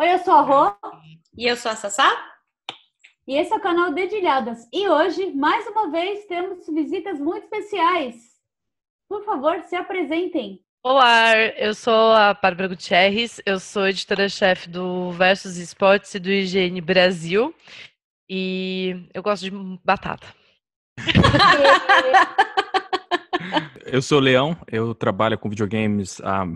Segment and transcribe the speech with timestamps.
[0.00, 0.72] Oi, eu sou a Rô.
[1.36, 2.10] E eu sou a Sassá.
[3.28, 4.66] E esse é o canal Dedilhadas.
[4.72, 8.14] E hoje, mais uma vez, temos visitas muito especiais.
[9.06, 10.64] Por favor, se apresentem.
[10.82, 16.80] Olá, eu sou a Bárbara Gutierrez, eu sou editora-chefe do Versus Esportes e do IGN
[16.80, 17.54] Brasil.
[18.26, 19.50] E eu gosto de
[19.84, 20.28] batata.
[23.84, 26.46] eu sou o Leão, eu trabalho com videogames há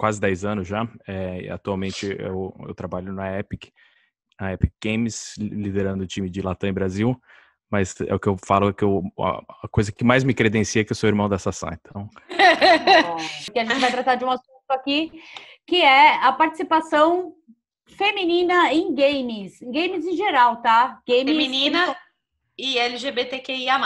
[0.00, 0.88] quase 10 anos já.
[1.06, 3.68] É, atualmente eu, eu, trabalho na Epic,
[4.40, 7.20] na Epic Games, liderando o time de Latam e Brasil.
[7.70, 10.84] Mas é o que eu falo que eu, a coisa que mais me credencia é
[10.84, 12.08] que eu sou irmão da Sassá, então.
[13.44, 15.22] Porque a gente vai tratar de um assunto aqui
[15.66, 17.34] que é a participação
[17.86, 21.00] feminina em games, em games em geral, tá?
[21.06, 21.94] Games feminina
[22.58, 23.78] e LGBTQIA+.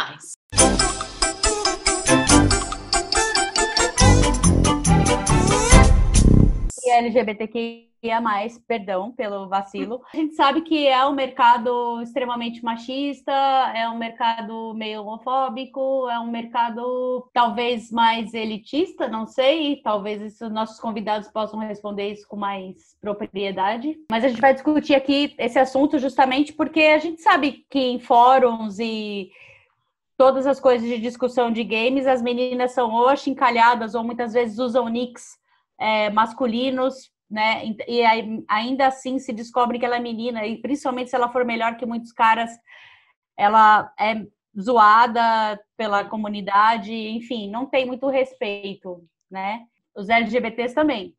[6.91, 8.21] LGBTQIA+,
[8.67, 10.03] perdão pelo vacilo.
[10.13, 16.19] A gente sabe que é um mercado extremamente machista, é um mercado meio homofóbico, é
[16.19, 22.37] um mercado talvez mais elitista, não sei, talvez isso, nossos convidados possam responder isso com
[22.37, 23.99] mais propriedade.
[24.11, 27.99] Mas a gente vai discutir aqui esse assunto justamente porque a gente sabe que em
[27.99, 29.31] fóruns e
[30.17, 34.59] todas as coisas de discussão de games, as meninas são ou achincalhadas ou muitas vezes
[34.59, 35.43] usam nicks
[35.79, 37.65] é, masculinos, né?
[37.89, 41.45] E aí, ainda assim se descobre que ela é menina, e principalmente se ela for
[41.45, 42.51] melhor que muitos caras,
[43.37, 44.25] ela é
[44.61, 49.65] zoada pela comunidade, enfim, não tem muito respeito, né?
[49.97, 51.15] Os LGBTs também.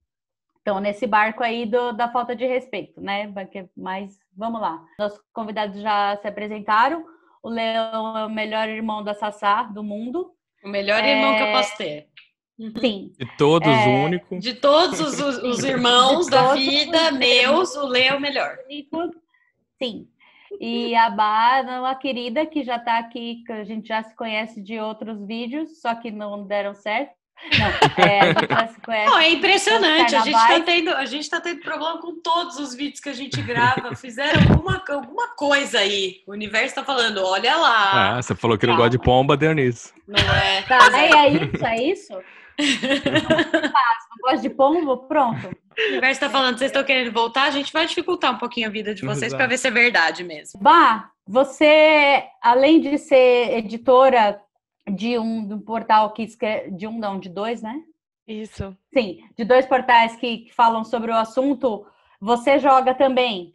[0.61, 3.31] Então, nesse barco aí do, da falta de respeito, né?
[3.77, 4.83] Mas vamos lá.
[4.97, 7.05] Nossos convidados já se apresentaram.
[7.43, 10.31] O Leão é o melhor irmão da Sassá do mundo.
[10.63, 11.11] O melhor é...
[11.11, 12.09] irmão que eu posso ter.
[12.57, 12.73] Uhum.
[12.79, 13.11] Sim.
[13.17, 13.87] De todos, é...
[13.87, 14.39] o único.
[14.39, 18.57] De todos os, os irmãos da vida, meus, o Lê é o melhor.
[19.81, 20.07] Sim.
[20.59, 24.61] E a Bá, uma querida que já está aqui, que a gente já se conhece
[24.61, 27.13] de outros vídeos, só que não deram certo.
[27.59, 28.33] Não, é,
[28.83, 29.09] conhece.
[29.09, 30.15] Não, é impressionante.
[30.15, 33.13] A gente está tendo, a gente tá tendo problema com todos os vídeos que a
[33.13, 33.93] gente grava.
[33.95, 36.23] Fizeram alguma, alguma coisa aí.
[36.25, 38.15] O universo está falando, olha lá.
[38.15, 39.93] Ah, você falou que não gosta de pomba, deu nisso.
[40.07, 40.61] Não é?
[40.61, 42.13] Tá, é, é isso, é isso.
[42.57, 45.47] Não gosto de pombo, pronto.
[45.77, 48.71] O universo está falando, vocês estão querendo voltar, a gente vai dificultar um pouquinho a
[48.71, 50.59] vida de vocês para ver se é verdade mesmo.
[50.61, 54.41] Bah, você, além de ser editora
[54.89, 57.81] de um, de um portal que escreve, de um não, de dois, né?
[58.27, 58.75] Isso.
[58.93, 61.85] Sim, de dois portais que, que falam sobre o assunto,
[62.19, 63.53] você joga também?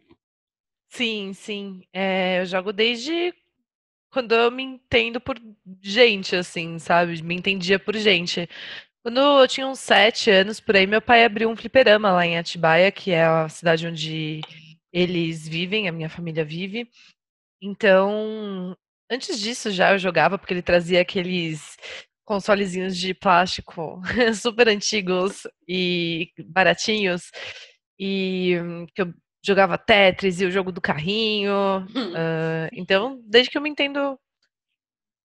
[0.89, 1.81] Sim, sim.
[1.93, 3.33] É, eu jogo desde
[4.11, 5.39] quando eu me entendo por
[5.81, 7.21] gente, assim, sabe?
[7.23, 8.47] Me entendia por gente.
[9.03, 12.37] Quando eu tinha uns sete anos por aí, meu pai abriu um fliperama lá em
[12.37, 14.41] Atibaia, que é a cidade onde
[14.93, 16.87] eles vivem, a minha família vive.
[17.61, 18.75] Então,
[19.09, 21.77] antes disso já eu jogava, porque ele trazia aqueles
[22.25, 24.01] consolezinhos de plástico
[24.39, 27.31] super antigos e baratinhos.
[27.99, 28.57] E
[28.95, 29.13] que eu
[29.43, 31.85] jogava Tetris e o jogo do carrinho.
[31.89, 34.19] Uh, então, desde que eu me entendo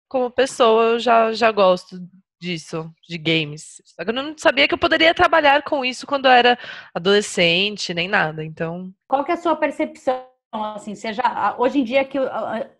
[0.08, 1.98] como pessoa, eu já, já gosto
[2.44, 3.80] disso, de games.
[3.84, 6.58] Só que eu não sabia que eu poderia trabalhar com isso quando eu era
[6.94, 8.44] adolescente, nem nada.
[8.44, 8.92] Então.
[9.08, 10.22] Qual que é a sua percepção?
[10.52, 12.16] Assim, seja hoje em dia que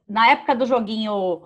[0.08, 1.42] na época do joguinho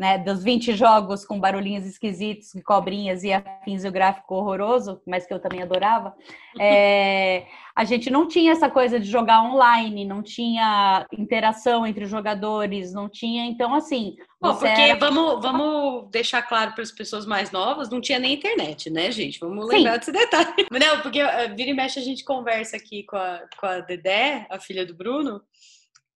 [0.00, 5.34] né, dos 20 jogos com barulhinhos esquisitos, cobrinhas e afins o gráfico horroroso, mas que
[5.34, 6.14] eu também adorava,
[6.58, 7.44] é,
[7.76, 12.94] a gente não tinha essa coisa de jogar online, não tinha interação entre os jogadores,
[12.94, 14.16] não tinha, então assim.
[14.40, 14.98] Bom, porque era...
[14.98, 19.38] vamos, vamos deixar claro para as pessoas mais novas, não tinha nem internet, né, gente?
[19.38, 19.98] Vamos lembrar Sim.
[19.98, 20.66] desse detalhe.
[20.70, 24.46] Não, porque uh, vira e mexe a gente conversa aqui com a, com a Dedé,
[24.48, 25.42] a filha do Bruno,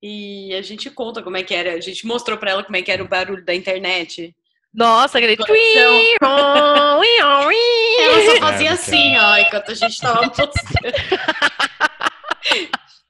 [0.06, 1.72] e a gente conta como é que era.
[1.72, 4.36] A gente mostrou para ela como é que era o barulho da internet.
[4.72, 5.34] Nossa, aquele
[8.02, 10.30] ela só fazia assim, ó, enquanto a gente tava.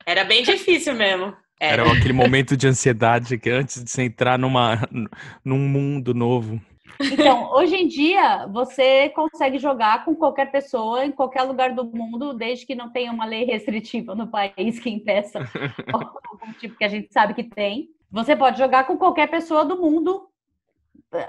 [0.06, 1.36] Era bem difícil mesmo.
[1.58, 1.82] Era.
[1.82, 4.88] era aquele momento de ansiedade que antes de você entrar numa,
[5.44, 6.62] num mundo novo.
[7.00, 12.32] Então, hoje em dia, você consegue jogar com qualquer pessoa em qualquer lugar do mundo,
[12.34, 15.40] desde que não tenha uma lei restritiva no país que impeça
[15.92, 17.88] algum tipo que a gente sabe que tem.
[18.10, 20.28] Você pode jogar com qualquer pessoa do mundo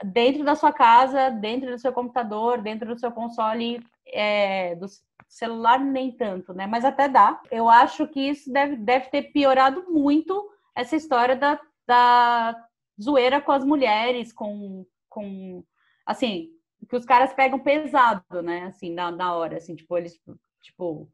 [0.03, 4.85] dentro da sua casa, dentro do seu computador, dentro do seu console, é, do
[5.27, 6.67] celular nem tanto, né?
[6.67, 7.41] Mas até dá.
[7.51, 12.56] Eu acho que isso deve, deve ter piorado muito essa história da, da
[13.01, 14.85] zoeira com as mulheres, com
[15.15, 15.63] com
[16.06, 16.50] assim,
[16.88, 18.65] que os caras pegam pesado, né?
[18.65, 20.19] Assim, na, na hora, assim, tipo, eles,
[20.62, 21.09] tipo,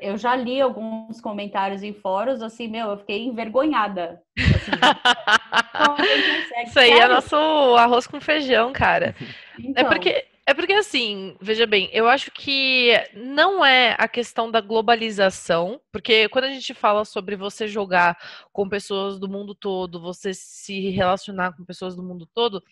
[0.00, 4.22] eu já li alguns comentários em fóruns, assim, meu, eu fiquei envergonhada.
[4.38, 4.70] Assim,
[6.66, 7.36] Isso aí é nosso
[7.76, 9.14] arroz com feijão, cara.
[9.58, 14.50] Então, é porque é porque, assim, veja bem, eu acho que não é a questão
[14.50, 18.18] da globalização, porque quando a gente fala sobre você jogar
[18.52, 22.62] com pessoas do mundo todo, você se relacionar com pessoas do mundo todo,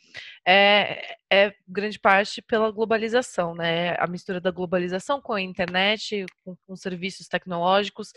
[0.47, 3.95] é, é grande parte pela globalização, né?
[3.99, 8.13] A mistura da globalização com a internet, com, com serviços tecnológicos.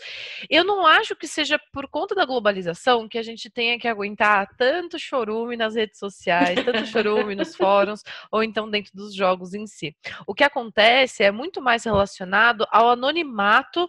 [0.48, 4.48] Eu não acho que seja por conta da globalização que a gente tenha que aguentar
[4.56, 9.66] tanto chorume nas redes sociais, tanto chorume nos fóruns, ou então dentro dos jogos em
[9.66, 9.96] si.
[10.26, 13.88] O que acontece é muito mais relacionado ao anonimato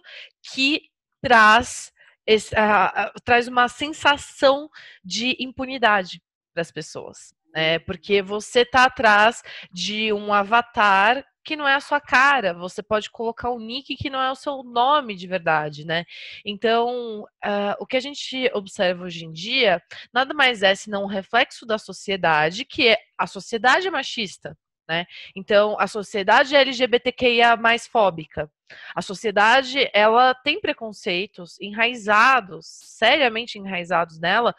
[0.52, 0.82] que
[1.22, 1.92] traz,
[2.26, 4.68] esse, uh, uh, traz uma sensação
[5.04, 6.22] de impunidade
[6.52, 7.34] para as pessoas.
[7.54, 7.78] Né?
[7.78, 9.42] Porque você está atrás
[9.72, 14.08] de um avatar que não é a sua cara, você pode colocar um nick que
[14.08, 16.04] não é o seu nome de verdade, né?
[16.44, 19.80] Então, uh, o que a gente observa hoje em dia
[20.12, 24.56] nada mais é senão um reflexo da sociedade, que é a sociedade machista,
[24.88, 25.06] né?
[25.34, 28.50] Então, a sociedade LGBTQIA mais fóbica.
[28.94, 34.54] A sociedade, ela tem preconceitos enraizados, seriamente enraizados nela,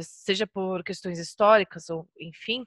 [0.00, 2.64] seja por questões históricas ou enfim.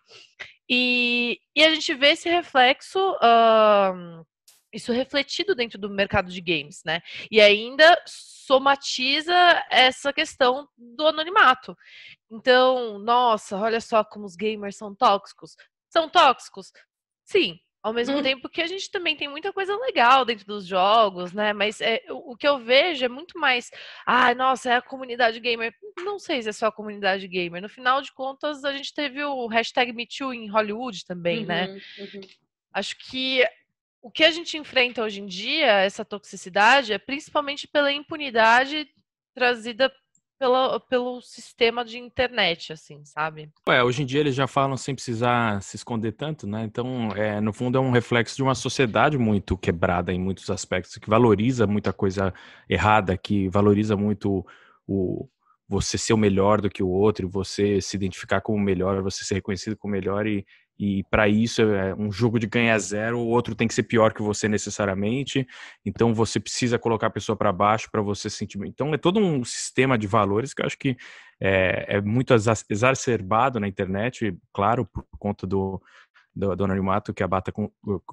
[0.70, 4.26] E, e a gente vê esse reflexo, uh,
[4.72, 7.02] isso refletido dentro do mercado de games, né?
[7.32, 9.34] E ainda somatiza
[9.70, 11.76] essa questão do anonimato.
[12.32, 15.56] Então, nossa, olha só como os gamers são tóxicos.
[15.90, 16.72] São tóxicos?
[17.30, 18.24] Sim, ao mesmo hum.
[18.24, 21.54] tempo que a gente também tem muita coisa legal dentro dos jogos, né?
[21.54, 23.70] Mas é, o que eu vejo é muito mais,
[24.04, 25.72] ah, nossa, é a comunidade gamer.
[26.00, 27.62] Não sei se é só a comunidade gamer.
[27.62, 31.68] No final de contas, a gente teve o hashtag MeToo em Hollywood também, né?
[31.68, 31.82] uhum, né?
[32.00, 32.22] Uhum.
[32.74, 33.48] Acho que
[34.02, 38.90] o que a gente enfrenta hoje em dia, essa toxicidade, é principalmente pela impunidade
[39.36, 39.94] trazida
[40.40, 43.52] pela, pelo sistema de internet, assim, sabe?
[43.68, 46.64] Hoje em dia eles já falam sem precisar se esconder tanto, né?
[46.64, 50.96] Então, é, no fundo, é um reflexo de uma sociedade muito quebrada em muitos aspectos,
[50.96, 52.34] que valoriza muita coisa
[52.70, 54.46] errada, que valoriza muito
[54.88, 55.28] o
[55.72, 59.36] você ser o melhor do que o outro, você se identificar como melhor, você ser
[59.36, 60.44] reconhecido como melhor e,
[60.80, 64.14] e para isso é um jogo de ganha zero, o outro tem que ser pior
[64.14, 65.46] que você necessariamente,
[65.86, 68.58] então você precisa colocar a pessoa para baixo para você sentir.
[68.66, 70.96] Então é todo um sistema de valores que eu acho que
[71.42, 72.34] é, é muito
[72.70, 75.82] exacerbado na internet, claro, por conta do,
[76.34, 77.52] do, do anonimato que a Bata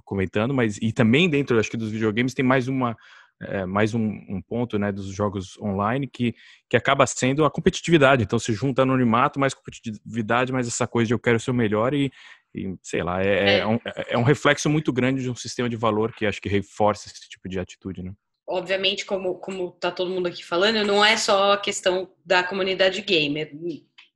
[0.05, 2.97] comentando, mas e também dentro, acho que dos videogames tem mais uma
[3.41, 6.35] é, mais um, um, ponto né, dos jogos online que,
[6.71, 8.23] que acaba sendo a competitividade.
[8.23, 11.93] Então se junta anonimato, mais competitividade, mais essa coisa de eu quero ser o melhor
[11.93, 12.11] e,
[12.57, 13.59] e sei lá, é, é.
[13.59, 13.67] é.
[13.67, 17.09] Um, é, um, reflexo muito grande de um sistema de valor que acho que reforça
[17.09, 18.13] esse tipo de atitude, né?
[18.49, 23.03] Obviamente, como, como tá todo mundo aqui falando, não é só a questão da comunidade
[23.03, 23.53] gamer,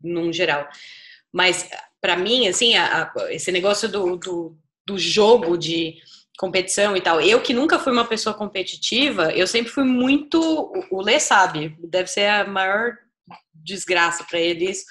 [0.01, 0.69] num geral.
[1.33, 1.69] Mas,
[2.01, 5.97] para mim, assim, a, a, esse negócio do, do, do jogo de
[6.39, 7.21] competição e tal.
[7.21, 10.41] Eu que nunca fui uma pessoa competitiva, eu sempre fui muito.
[10.91, 12.97] O Lê sabe, deve ser a maior
[13.53, 14.85] desgraça para ele isso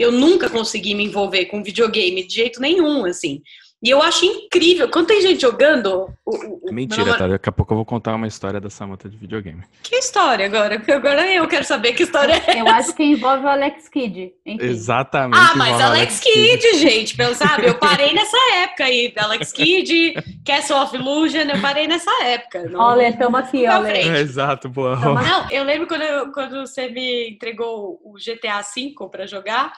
[0.00, 3.42] eu nunca consegui me envolver com videogame de jeito nenhum, assim.
[3.82, 4.90] E eu acho incrível.
[4.90, 6.10] Quando tem gente jogando.
[6.24, 7.26] O, o, Mentira, tá?
[7.26, 9.62] Daqui a pouco eu vou contar uma história da Samanta de videogame.
[9.82, 10.78] Que história agora?
[10.78, 12.60] Porque agora eu quero saber que história é.
[12.60, 14.34] Eu acho que envolve o Alex Kidd.
[14.44, 14.66] Enfim.
[14.66, 15.38] Exatamente.
[15.38, 17.68] Ah, mas Alex, Alex Kidd, Kidd, gente, eu, sabe?
[17.68, 19.14] Eu parei nessa época aí.
[19.16, 22.68] Alex Kidd, Castle of Illusion, eu parei nessa época.
[22.68, 23.96] Não, olha, estamos aqui, olha.
[23.96, 24.96] É, exato, boa.
[24.96, 29.72] Não, eu lembro quando, eu, quando você me entregou o GTA V para jogar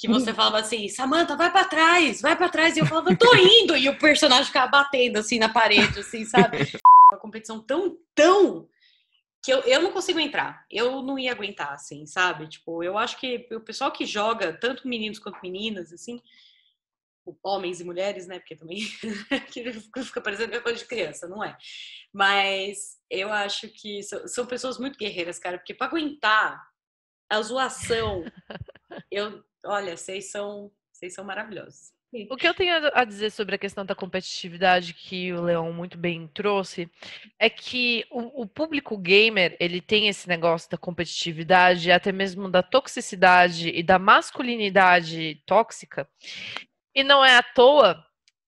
[0.00, 3.36] que você falava assim, Samantha, vai para trás, vai para trás, e eu falava, tô
[3.36, 6.56] indo, e o personagem ficava batendo assim na parede, assim, sabe?
[7.12, 8.66] Uma competição tão, tão
[9.42, 10.64] que eu, eu não consigo entrar.
[10.70, 12.48] Eu não ia aguentar, assim, sabe?
[12.48, 16.22] Tipo, eu acho que o pessoal que joga, tanto meninos quanto meninas, assim,
[17.42, 18.38] homens e mulheres, né?
[18.38, 18.80] Porque também
[20.02, 21.54] fica parecendo que é coisa de criança, não é?
[22.10, 26.58] Mas eu acho que são, são pessoas muito guerreiras, cara, porque para aguentar
[27.28, 28.24] a zoação,
[29.10, 31.92] eu olha, vocês são, vocês são maravilhosos.
[32.28, 35.96] O que eu tenho a dizer sobre a questão da competitividade que o Leão muito
[35.96, 36.90] bem trouxe
[37.38, 42.64] é que o, o, público gamer ele tem esse negócio da competitividade, até mesmo da
[42.64, 46.08] toxicidade e da masculinidade tóxica,
[46.92, 48.04] e não é à toa,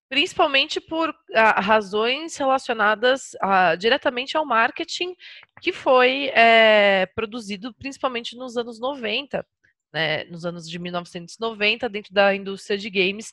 [0.09, 5.14] principalmente por ah, razões relacionadas ah, diretamente ao marketing
[5.61, 9.47] que foi é, produzido principalmente nos anos 90
[9.93, 13.33] né, nos anos de 1990, dentro da indústria de games,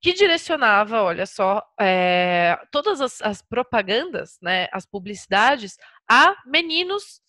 [0.00, 7.20] que direcionava, olha só, é, todas as, as, propagandas, né, as publicidades a meninos,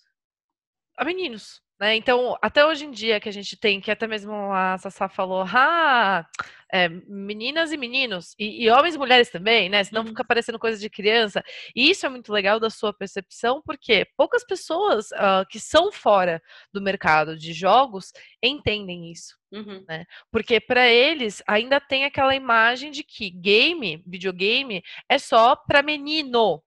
[0.98, 1.96] a meninos, né?
[1.96, 5.44] Então, até hoje em dia que a gente tem, que até mesmo a Sassá falou,
[5.48, 6.26] ah,
[6.72, 9.84] é, meninas e meninos, e, e, homens e mulheres também, né?
[9.84, 10.08] Senão uhum.
[10.08, 11.44] fica parecendo coisa de criança.
[11.76, 16.42] E isso é muito legal da sua percepção, porque poucas pessoas uh, que são fora
[16.72, 18.12] do mercado de jogos
[18.42, 19.36] entendem isso.
[19.52, 19.84] Uhum.
[19.88, 20.06] Né?
[20.32, 26.64] Porque para eles ainda tem aquela imagem de que game, videogame, é só para menino.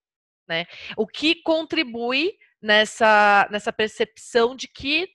[0.49, 0.67] Né?
[0.97, 2.35] O que contribui
[2.67, 5.09] nessa, nessa percepção de que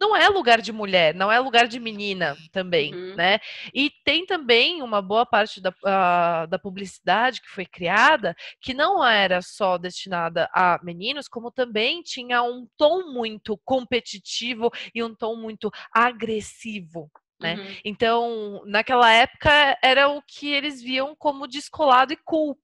[0.00, 3.14] não é lugar de mulher, não é lugar de menina também, uhum.
[3.14, 3.38] né?
[3.72, 9.04] E tem também uma boa parte da, uh, da publicidade que foi criada que não
[9.06, 15.36] era só destinada a meninos, como também tinha um tom muito competitivo e um tom
[15.36, 17.08] muito agressivo.
[17.40, 17.54] Né?
[17.54, 17.76] Uhum.
[17.84, 22.58] Então, naquela época, era o que eles viam como descolado e cool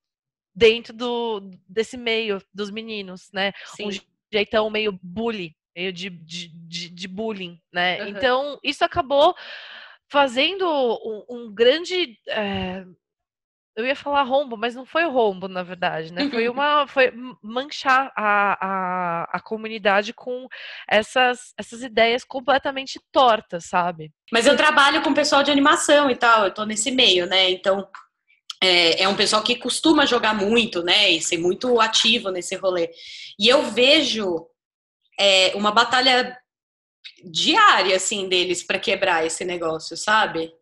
[0.59, 3.53] dentro do, desse meio dos meninos, né?
[3.77, 3.87] Sim.
[3.87, 3.91] Um
[4.33, 8.03] jeitão meio bully, meio de, de, de, de bullying, né?
[8.03, 8.09] Uhum.
[8.09, 9.37] Então, isso acabou
[10.11, 12.19] fazendo um, um grande.
[12.29, 12.85] É,
[13.77, 16.29] eu ia falar rombo, mas não foi rombo, na verdade, né?
[16.29, 16.89] Foi uma.
[16.89, 20.49] Foi manchar a, a, a comunidade com
[20.89, 24.11] essas, essas ideias completamente tortas, sabe?
[24.33, 27.49] Mas eu trabalho com pessoal de animação e tal, eu tô nesse meio, né?
[27.49, 27.89] Então,
[28.61, 31.11] é, é, um pessoal que costuma jogar muito, né?
[31.11, 32.91] E ser muito ativo nesse rolê.
[33.39, 34.47] E eu vejo
[35.19, 36.37] é, uma batalha
[37.25, 40.53] diária, assim, deles para quebrar esse negócio, sabe?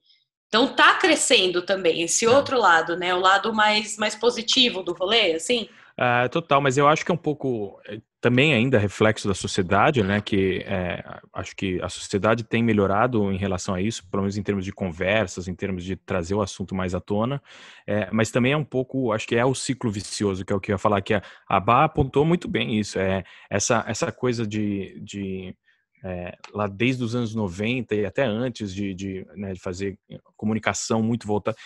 [0.49, 2.31] Então tá crescendo também esse é.
[2.31, 3.15] outro lado, né?
[3.15, 5.69] O lado mais, mais positivo do rolê, assim.
[5.99, 10.03] Uh, total, mas eu acho que é um pouco eh, também ainda reflexo da sociedade,
[10.03, 10.21] né?
[10.21, 14.43] Que é, acho que a sociedade tem melhorado em relação a isso, pelo menos em
[14.43, 17.43] termos de conversas, em termos de trazer o assunto mais à tona.
[17.87, 20.61] É, mas também é um pouco, acho que é o ciclo vicioso, que é o
[20.61, 22.99] que eu ia falar que a, a Bá apontou muito bem isso.
[22.99, 25.55] É essa, essa coisa de, de
[26.03, 29.99] é, lá desde os anos 90 e até antes de, de, né, de fazer
[30.37, 31.57] comunicação muito voltada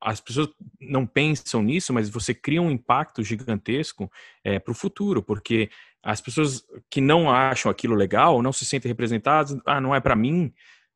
[0.00, 0.48] as pessoas
[0.80, 4.10] não pensam nisso, mas você cria um impacto gigantesco
[4.44, 5.70] é, para o futuro, porque
[6.02, 10.14] as pessoas que não acham aquilo legal, não se sentem representadas, ah, não é para
[10.14, 10.52] mim,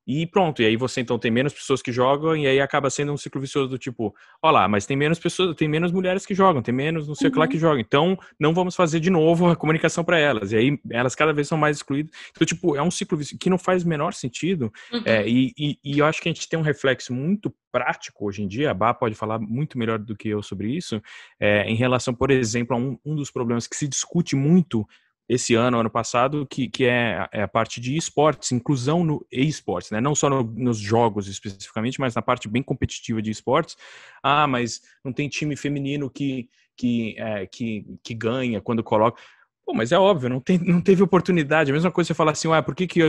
[0.07, 3.13] e pronto, e aí você então tem menos pessoas que jogam, e aí acaba sendo
[3.13, 6.35] um ciclo vicioso do tipo, ó lá, mas tem menos pessoas, tem menos mulheres que
[6.35, 7.33] jogam, tem menos não sei o uhum.
[7.33, 10.57] que lá que jogam, então não vamos fazer de novo a comunicação para elas, e
[10.57, 12.13] aí elas cada vez são mais excluídas.
[12.31, 15.03] Então, tipo, é um ciclo que não faz o menor sentido, uhum.
[15.05, 18.43] é, e, e, e, eu acho que a gente tem um reflexo muito prático hoje
[18.43, 21.01] em dia, a Bá pode falar muito melhor do que eu sobre isso,
[21.39, 24.87] é, em relação, por exemplo, a um, um dos problemas que se discute muito
[25.31, 29.93] esse ano, ano passado, que, que é, é a parte de esportes, inclusão no esportes,
[29.93, 30.01] né?
[30.01, 33.77] Não só no, nos jogos especificamente, mas na parte bem competitiva de esportes.
[34.21, 39.23] Ah, mas não tem time feminino que, que, é, que, que ganha quando coloca.
[39.65, 41.71] Pô, mas é óbvio, não, tem, não teve oportunidade.
[41.71, 43.01] A mesma coisa você falar assim, ué, por que, que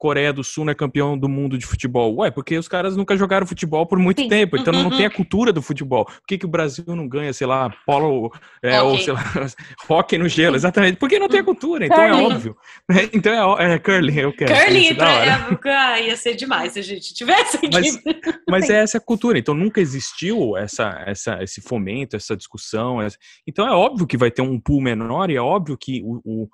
[0.00, 2.16] Coreia do Sul não é campeão do mundo de futebol?
[2.16, 4.30] Ué, porque os caras nunca jogaram futebol por muito Sim.
[4.30, 4.84] tempo, então uhum.
[4.84, 6.06] não tem a cultura do futebol.
[6.06, 9.22] Por que, que o Brasil não ganha, sei lá, polo, é, ou sei lá,
[9.86, 10.56] hockey no gelo?
[10.56, 12.22] Exatamente, porque não tem a cultura, então é curling.
[12.22, 12.56] é óbvio.
[13.12, 14.54] Então é, é curling, eu quero.
[14.54, 17.68] Curling pra época ah, ia ser demais se a gente tivesse aqui.
[17.70, 18.00] Mas,
[18.48, 23.02] mas é essa cultura, então nunca existiu essa, essa, esse fomento, essa discussão.
[23.02, 23.18] Essa...
[23.46, 26.48] Então é óbvio que vai ter um pool menor e é óbvio que o, o,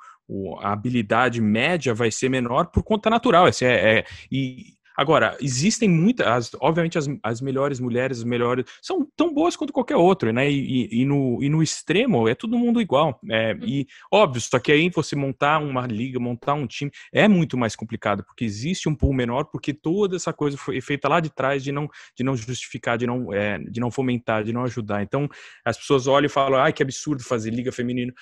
[0.61, 3.49] a habilidade média vai ser menor por conta natural.
[3.49, 9.07] Esse é, é e, Agora, existem muitas, obviamente as, as melhores mulheres, as melhores, são
[9.15, 10.51] tão boas quanto qualquer outro, né?
[10.51, 13.21] E, e, e no, e no extremo é todo mundo igual.
[13.31, 13.61] É, uhum.
[13.63, 17.77] E óbvio, só que aí você montar uma liga, montar um time, é muito mais
[17.77, 21.63] complicado, porque existe um pool menor, porque toda essa coisa foi feita lá de trás
[21.63, 25.03] de não, de não justificar, de não, é, de não fomentar, de não ajudar.
[25.03, 25.29] Então,
[25.63, 28.15] as pessoas olham e falam, ai, que absurdo fazer liga feminina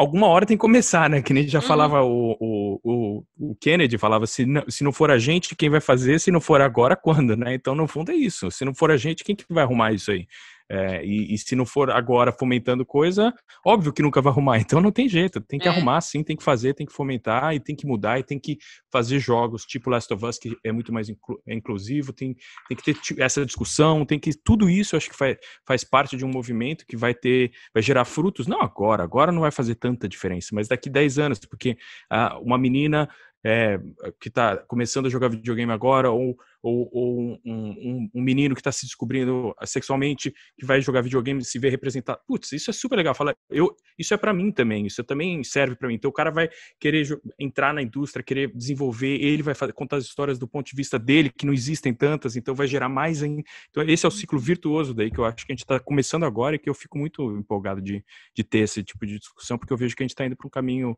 [0.00, 1.20] alguma hora tem que começar, né?
[1.20, 1.66] Que nem já uhum.
[1.66, 5.80] falava o, o, o, Kennedy, falava, se não, se não for a gente, quem vai
[5.80, 6.18] fazer?
[6.18, 7.54] Se não for agora, quando, né?
[7.54, 8.50] Então, no fundo, é isso.
[8.50, 10.26] Se não for a gente, quem que vai arrumar isso aí?
[10.72, 13.34] É, e, e, se não for agora fomentando coisa,
[13.66, 14.60] óbvio que nunca vai arrumar.
[14.70, 15.70] Então não tem jeito, tem que é.
[15.70, 18.56] arrumar sim, tem que fazer, tem que fomentar e tem que mudar e tem que
[18.92, 22.36] fazer jogos tipo Last of Us, que é muito mais inclu é inclusivo, tem,
[22.68, 24.32] tem que ter essa discussão, tem que.
[24.32, 25.36] Tudo isso acho que faz,
[25.66, 29.40] faz parte de um movimento que vai ter, vai gerar frutos, não agora, agora não
[29.40, 31.76] vai fazer tanta diferença, mas daqui 10 anos, porque
[32.08, 33.08] ah, uma menina
[33.44, 33.78] é,
[34.20, 38.60] que está começando a jogar videogame agora, ou ou, ou um, um, um, menino que
[38.60, 42.20] está se descobrindo sexualmente, que vai jogar videogame e se vê representado.
[42.26, 43.14] Putz, isso é super legal.
[43.14, 45.94] Fala, eu, isso é para mim também, isso também serve para mim.
[45.94, 47.06] Então o cara vai querer
[47.38, 50.98] entrar na indústria, querer desenvolver, ele vai fazer, contar as histórias do ponto de vista
[50.98, 53.42] dele, que não existem tantas, então vai gerar mais ainda.
[53.70, 56.24] Então esse é o ciclo virtuoso daí que eu acho que a gente está começando
[56.24, 58.04] agora e que eu fico muito empolgado de,
[58.34, 60.46] de ter esse tipo de discussão, porque eu vejo que a gente está indo para
[60.46, 60.96] um caminho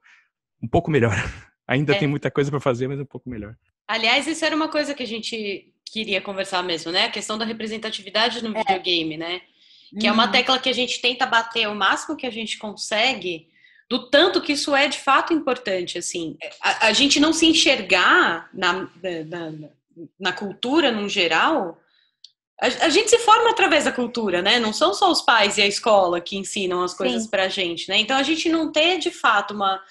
[0.62, 1.14] um pouco melhor.
[1.66, 1.98] Ainda é.
[1.98, 3.56] tem muita coisa para fazer, mas um pouco melhor.
[3.86, 7.04] Aliás, isso era uma coisa que a gente queria conversar mesmo, né?
[7.04, 8.58] A questão da representatividade no é.
[8.58, 9.42] videogame, né?
[9.98, 10.32] Que é uma uhum.
[10.32, 13.48] tecla que a gente tenta bater o máximo que a gente consegue,
[13.90, 16.38] do tanto que isso é de fato importante, assim.
[16.62, 18.88] A, a gente não se enxergar na,
[19.26, 19.70] na,
[20.18, 21.81] na cultura, no geral,
[22.62, 24.60] a, gente se forma através da cultura, né?
[24.60, 27.30] Não são só os pais e a escola que ensinam as coisas Sim.
[27.30, 27.98] pra gente, né?
[27.98, 29.82] Então a gente não ter de fato uma.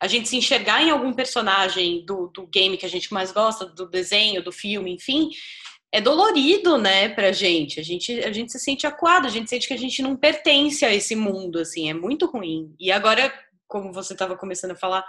[0.00, 3.66] A gente se enxergar em algum personagem do, do game que a gente mais gosta,
[3.66, 5.30] do desenho, do filme, enfim,
[5.92, 7.80] é dolorido, né, pra gente.
[7.80, 10.84] A gente, a gente se sente acuado, a gente sente que a gente não pertence
[10.84, 12.74] a esse mundo, assim, é muito ruim.
[12.78, 13.32] E agora,
[13.66, 15.04] como você estava começando a falar,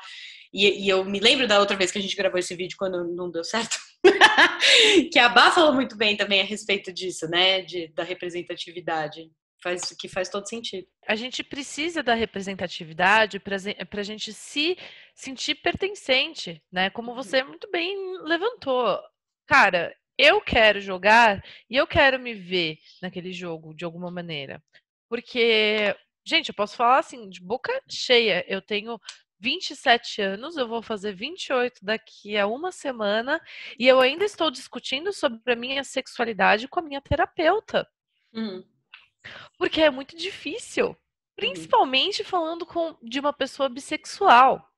[0.53, 3.03] e, e, eu me lembro da outra vez que a gente gravou esse vídeo quando
[3.15, 3.77] não deu certo,
[5.12, 7.62] que a Bá falou muito bem também a respeito disso, né?
[7.62, 9.29] De, da representatividade.
[9.63, 10.88] Faz, que faz todo sentido.
[11.08, 14.75] A gente precisa da representatividade para a gente se
[15.13, 16.89] sentir pertencente, né?
[16.89, 19.00] Como você muito bem levantou.
[19.46, 24.63] Cara, eu quero jogar e eu quero me ver naquele jogo de alguma maneira.
[25.10, 28.43] Porque, gente, eu posso falar assim, de boca cheia.
[28.48, 29.00] Eu tenho
[29.41, 33.41] 27 anos, eu vou fazer 28 daqui a uma semana
[33.77, 37.89] e eu ainda estou discutindo sobre a minha sexualidade com a minha terapeuta.
[38.31, 38.63] Uhum.
[39.57, 40.95] Porque é muito difícil, uhum.
[41.36, 42.27] principalmente uhum.
[42.27, 44.71] falando com, de uma pessoa bissexual.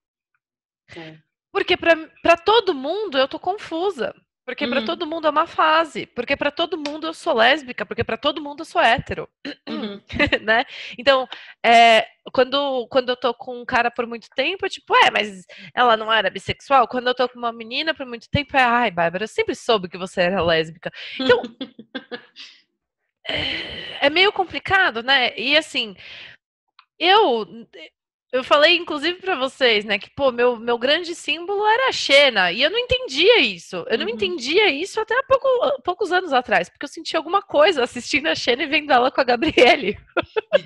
[0.96, 1.17] É.
[1.51, 4.15] Porque para todo mundo eu tô confusa.
[4.46, 4.72] Porque uhum.
[4.72, 8.18] para todo mundo é uma fase, porque para todo mundo eu sou lésbica, porque para
[8.18, 9.30] todo mundo eu sou hétero,
[9.68, 10.02] uhum.
[10.44, 10.66] né?
[10.98, 11.28] Então,
[11.66, 15.46] é, quando, quando eu tô com um cara por muito tempo, é tipo, é, mas
[15.74, 16.90] ela não era bissexual?
[16.90, 19.88] Quando eu tô com uma menina por muito tempo, é, ai, Bárbara, eu sempre soube
[19.88, 20.92] que você era lésbica.
[21.18, 21.42] Então,
[23.26, 25.34] é, é meio complicado, né?
[25.38, 25.96] E assim,
[27.00, 27.46] eu
[28.34, 32.52] eu falei, inclusive, para vocês, né, que, pô, meu, meu grande símbolo era a Xena,
[32.52, 33.86] e eu não entendia isso.
[33.88, 34.12] Eu não uhum.
[34.12, 35.48] entendia isso até há pouco,
[35.84, 39.22] poucos anos atrás, porque eu senti alguma coisa assistindo a Xena e vendo ela com
[39.22, 40.00] a Gabriele.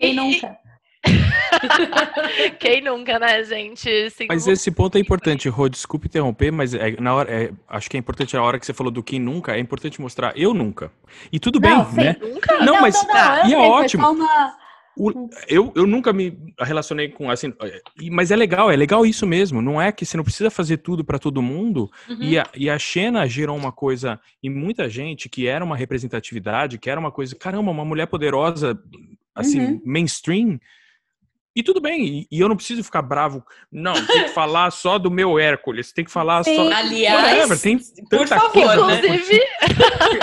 [0.00, 0.56] Quem nunca?
[2.58, 4.08] Quem nunca, né, gente?
[4.08, 7.90] Sim, mas esse ponto é importante, Rô, desculpe interromper, mas é, na hora, é, acho
[7.90, 10.54] que é importante a hora que você falou do quem nunca, é importante mostrar eu
[10.54, 10.90] nunca.
[11.30, 12.16] E tudo não, bem, né?
[12.18, 12.56] Nunca?
[12.56, 14.08] Não, não mas não, não, e é ótimo.
[14.08, 14.61] Uma
[14.96, 17.52] o, eu, eu nunca me relacionei com assim,
[18.10, 19.62] mas é legal, é legal isso mesmo.
[19.62, 21.90] Não é que você não precisa fazer tudo para todo mundo.
[22.08, 22.18] Uhum.
[22.20, 26.78] E, a, e a Xena gerou uma coisa em muita gente que era uma representatividade,
[26.78, 28.78] que era uma coisa, caramba, uma mulher poderosa,
[29.34, 29.82] assim, uhum.
[29.84, 30.60] mainstream.
[31.54, 33.44] E tudo bem, e, eu não preciso ficar bravo.
[33.70, 36.56] Não, tem que falar só do meu Hércules, tem que falar Sim.
[36.56, 36.72] só.
[36.72, 38.86] Aliás, Whatever, tem tanta favor, coisa.
[38.86, 38.96] Né?
[38.96, 39.42] Inclusive.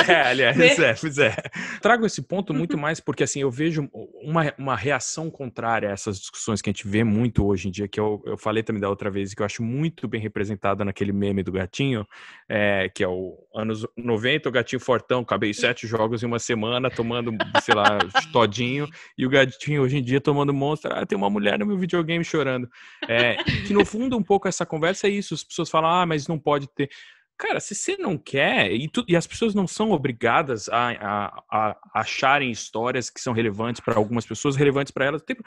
[0.12, 0.68] é, aliás, né?
[0.68, 1.36] é, pois é.
[1.82, 3.88] Trago esse ponto muito mais porque assim, eu vejo
[4.24, 7.88] uma, uma reação contrária a essas discussões que a gente vê muito hoje em dia,
[7.88, 11.12] que eu, eu falei também da outra vez, que eu acho muito bem representada naquele
[11.12, 12.08] meme do gatinho,
[12.48, 16.90] é, que é o anos 90, o gatinho fortão, acabei sete jogos em uma semana,
[16.90, 18.00] tomando, sei lá,
[18.32, 18.88] todinho,
[19.18, 20.92] e o gatinho hoje em dia tomando monstro.
[20.94, 22.70] Ah, tem uma mulher no meu videogame chorando.
[23.08, 23.36] É,
[23.68, 25.34] que no fundo, um pouco essa conversa é isso.
[25.34, 26.90] As pessoas falam, ah, mas não pode ter.
[27.38, 31.44] Cara, se você não quer, e, tu, e as pessoas não são obrigadas a, a,
[31.50, 35.38] a acharem histórias que são relevantes para algumas pessoas, relevantes para elas, tem,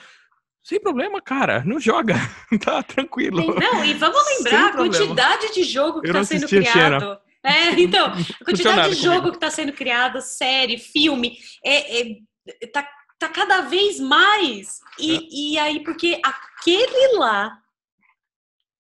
[0.63, 2.15] sem problema, cara, não joga,
[2.65, 3.55] tá tranquilo.
[3.59, 7.19] Não, e vamos lembrar a quantidade de jogo que está sendo criado.
[7.45, 9.31] É, então, a quantidade de jogo comigo.
[9.33, 12.89] que está sendo criado, série, filme, é, é, tá
[13.27, 14.81] tá cada vez mais.
[14.99, 15.21] E, é.
[15.31, 17.59] e aí, porque aquele lá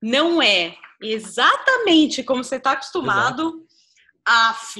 [0.00, 3.66] não é exatamente como você tá acostumado.
[4.24, 4.76] Af,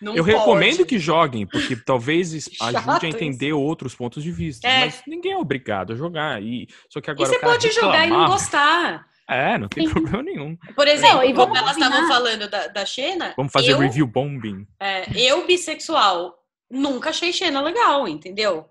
[0.00, 0.30] Eu pode.
[0.30, 3.58] recomendo que joguem, porque talvez ajude a entender isso.
[3.58, 4.66] outros pontos de vista.
[4.66, 4.86] É.
[4.86, 6.42] Mas ninguém é obrigado a jogar.
[6.42, 9.06] E, só que agora e você pode reclamar, jogar e não gostar.
[9.28, 10.56] É, não tem problema nenhum.
[10.74, 13.34] Por exemplo, é, como elas estavam falando da, da Xena.
[13.36, 14.66] Vamos fazer eu, review bombing.
[14.80, 16.38] É, eu, bissexual,
[16.70, 18.66] nunca achei Xena legal, entendeu?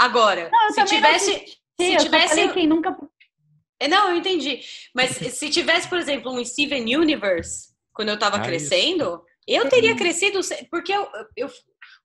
[0.00, 1.58] Agora, não, se tivesse.
[1.78, 2.48] Se tivesse.
[2.54, 2.96] Quem nunca...
[3.78, 4.60] É, não, eu entendi.
[4.94, 9.58] Mas se tivesse, por exemplo, um Steven Universe, quando eu tava ah, crescendo, isso.
[9.58, 10.40] eu teria crescido.
[10.70, 11.50] Porque eu, eu,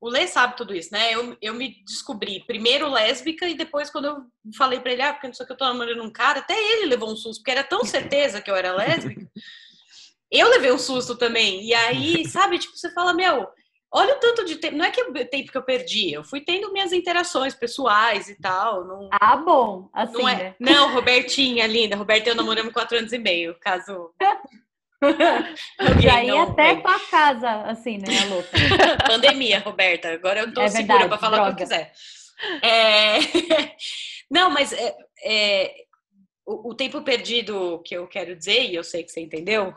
[0.01, 1.13] o Lê sabe tudo isso, né?
[1.13, 4.17] Eu, eu me descobri primeiro lésbica e depois, quando eu
[4.57, 6.53] falei pra ele, ah, porque não sei o que eu tô namorando um cara, até
[6.53, 9.25] ele levou um susto, porque era tão certeza que eu era lésbica.
[10.29, 11.63] eu levei um susto também.
[11.63, 13.47] E aí, sabe, tipo, você fala, meu,
[13.95, 14.75] olha o tanto de tempo.
[14.75, 18.35] Não é que o tempo que eu perdi, eu fui tendo minhas interações pessoais e
[18.39, 18.85] tal.
[18.85, 19.89] Não, Ah, bom.
[19.93, 20.55] Assim, não, é, né?
[20.59, 21.95] não, Robertinha, linda.
[21.95, 24.11] Roberta eu namoramos quatro anos e meio, caso.
[26.01, 26.83] Já ia até lembre.
[26.83, 28.49] pra casa, assim, né, a louca?
[29.07, 30.09] Pandemia, Roberta.
[30.09, 31.85] Agora eu tô É segura verdade, para falar o que eu droga.
[31.85, 31.91] quiser.
[32.61, 33.19] É,
[34.29, 35.75] Não, mas é, é,
[36.45, 39.73] o, o tempo perdido que eu quero dizer, e eu sei que você entendeu,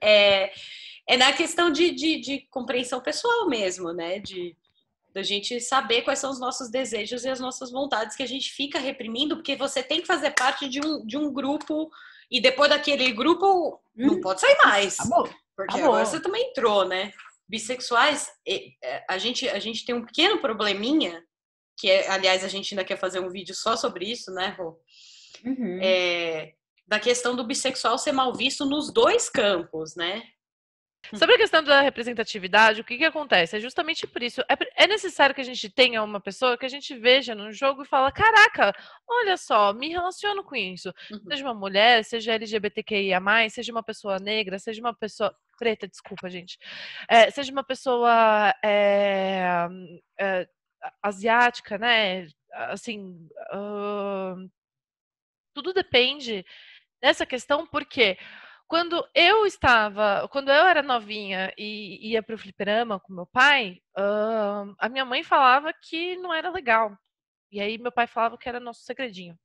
[0.00, 0.50] é,
[1.06, 4.18] é na questão de, de, de compreensão pessoal mesmo, né?
[4.18, 4.56] De
[5.12, 8.50] da gente saber quais são os nossos desejos e as nossas vontades que a gente
[8.50, 11.88] fica reprimindo, porque você tem que fazer parte de um, de um grupo
[12.28, 14.20] e depois daquele grupo não Hum.
[14.20, 14.98] pode sair mais.
[14.98, 15.30] Acabou.
[15.56, 15.94] Porque Acabou.
[15.94, 17.12] agora você também entrou, né?
[17.48, 21.22] Bissexuais, é, a gente, a gente tem um pequeno probleminha,
[21.76, 24.80] que é, aliás, a gente ainda quer fazer um vídeo só sobre isso, né, Rô?
[25.44, 25.78] Uhum.
[25.80, 26.54] É,
[26.88, 30.24] da questão do bissexual ser mal visto nos dois campos, né?
[31.12, 33.56] Sobre a questão da representatividade, o que, que acontece?
[33.56, 34.40] É justamente por isso.
[34.42, 37.82] É, é necessário que a gente tenha uma pessoa que a gente veja no jogo
[37.82, 38.72] e fala: caraca,
[39.06, 40.92] olha só, me relaciono com isso.
[41.10, 41.20] Uhum.
[41.28, 45.34] Seja uma mulher, seja LGBTQIA, seja uma pessoa negra, seja uma pessoa.
[45.58, 46.58] Preta, desculpa, gente.
[47.08, 49.46] É, seja uma pessoa é,
[50.18, 50.48] é,
[51.02, 52.26] asiática, né?
[52.52, 53.28] Assim.
[53.52, 54.48] ahn,
[55.54, 56.44] tudo depende
[57.00, 58.18] dessa questão, porque
[58.74, 63.80] quando eu estava, quando eu era novinha e ia para o fliperama com meu pai,
[63.96, 66.98] ahn, a minha mãe falava que não era legal.
[67.52, 69.38] E aí meu pai falava que era nosso segredinho.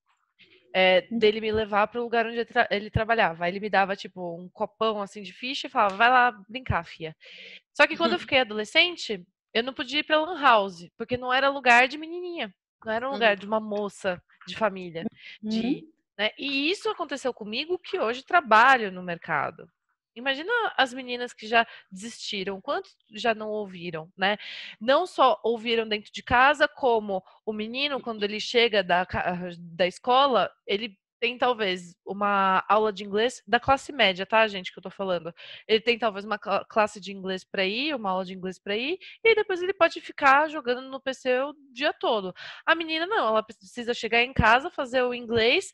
[0.74, 3.46] É, dele me levar para o lugar onde ele, tra- ele trabalhava.
[3.46, 6.84] Aí ele me dava, tipo, um copão assim de ficha e falava, vai lá brincar,
[6.84, 7.16] fia.
[7.72, 11.32] Só que quando eu fiquei adolescente, eu não podia ir pra Lan House, porque não
[11.32, 12.52] era lugar de menininha.
[12.84, 15.06] Não era um lugar de uma moça de família
[15.44, 15.88] de,
[16.20, 16.32] né?
[16.38, 19.70] E isso aconteceu comigo que hoje trabalho no mercado.
[20.16, 24.38] Imagina as meninas que já desistiram, quantos já não ouviram, né?
[24.82, 29.08] Não só ouviram dentro de casa, como o menino, quando ele chega da,
[29.58, 34.80] da escola, ele tem talvez uma aula de inglês da classe média, tá, gente, que
[34.80, 35.34] eu tô falando.
[35.68, 38.76] Ele tem talvez uma cla- classe de inglês para ir, uma aula de inglês para
[38.78, 42.34] ir, e depois ele pode ficar jogando no PC o dia todo.
[42.66, 45.72] A menina não, ela precisa chegar em casa, fazer o inglês,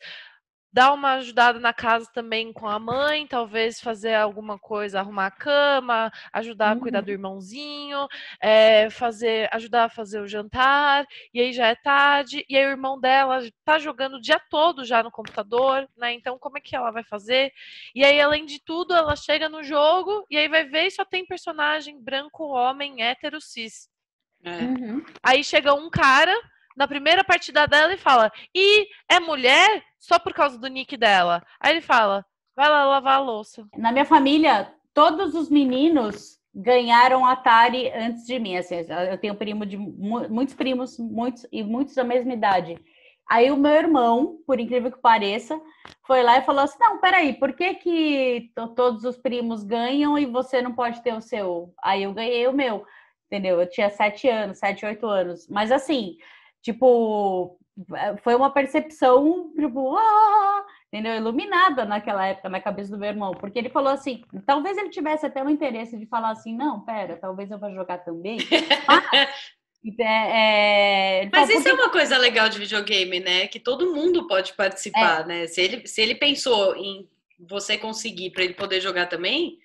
[0.76, 5.32] dar uma ajudada na casa também com a mãe, talvez fazer alguma coisa, arrumar a
[5.32, 8.06] cama, ajudar a cuidar do irmãozinho,
[8.42, 12.72] eh, fazer, ajudar a fazer o jantar, e aí já é tarde, e aí o
[12.72, 16.12] irmão dela tá jogando o dia todo já no computador, né?
[16.12, 17.54] Então como é que ela vai fazer?
[17.96, 21.06] E aí, além de tudo, ela chega no jogo e aí vai ver e só
[21.06, 23.88] tem personagem branco, homem, hétero, cis.
[24.44, 24.50] É.
[24.50, 25.06] Uhum.
[25.24, 26.38] Aí chega um cara
[26.76, 31.44] na primeira partida dela e fala: E é mulher só por causa do nick dela.
[31.60, 33.66] Aí ele fala: Vai lá lavar a louça.
[33.76, 38.56] Na minha família, todos os meninos ganharam Atari antes de mim.
[38.56, 38.76] Assim,
[39.12, 42.78] eu tenho primo de mu- muitos primos, muitos e muitos da mesma idade.
[43.30, 45.60] Aí o meu irmão, por incrível que pareça,
[46.06, 50.18] foi lá e falou assim: não, peraí, por que, que to- todos os primos ganham
[50.18, 51.74] e você não pode ter o seu?
[51.84, 52.86] Aí eu ganhei o meu,
[53.26, 53.60] entendeu?
[53.60, 55.48] Eu tinha sete anos, sete, oito anos.
[55.50, 56.16] Mas assim,
[56.65, 57.60] tipo,
[58.23, 61.15] foi uma percepção, tipo, ah, entendeu?
[61.15, 65.28] Iluminada naquela época na cabeça do meu irmão, porque ele falou assim, talvez ele tivesse
[65.28, 68.38] até um interesse de falar assim, não, pera, talvez eu vá jogar também.
[68.88, 69.06] Mas,
[69.99, 73.47] é, é, ele Mas falou, isso é "Por que uma coisa legal de videogame, né?
[73.47, 75.25] Que todo mundo pode participar, É.
[75.28, 75.47] né?
[75.47, 77.08] Se ele, se ele pensou em
[77.39, 79.60] você conseguir para ele poder jogar também,